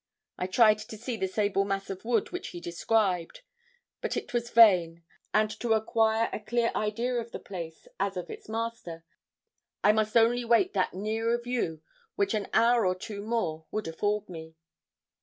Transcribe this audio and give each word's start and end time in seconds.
I 0.39 0.47
tried 0.47 0.79
to 0.79 0.97
see 0.97 1.15
the 1.15 1.27
sable 1.27 1.63
mass 1.63 1.91
of 1.91 2.03
wood 2.03 2.31
which 2.31 2.47
he 2.47 2.59
described. 2.59 3.41
But 4.01 4.17
it 4.17 4.33
was 4.33 4.49
vain, 4.49 5.03
and 5.31 5.51
to 5.59 5.73
acquire 5.73 6.27
a 6.33 6.39
clear 6.39 6.71
idea 6.75 7.13
of 7.17 7.31
the 7.31 7.37
place, 7.37 7.87
as 7.99 8.17
of 8.17 8.31
its 8.31 8.49
master, 8.49 9.05
I 9.83 9.91
must 9.91 10.17
only 10.17 10.43
wait 10.43 10.73
that 10.73 10.95
nearer 10.95 11.37
view 11.37 11.83
which 12.15 12.33
an 12.33 12.47
hour 12.51 12.83
or 12.83 12.95
two 12.95 13.21
more 13.21 13.67
would 13.69 13.87
afford 13.87 14.27
me. 14.27 14.55